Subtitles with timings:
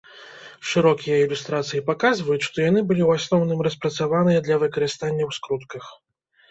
[0.69, 5.83] Шырокія ілюстрацыі паказваюць, што яны былі ў асноўным распрацаваныя для выкарыстання ў скрутках.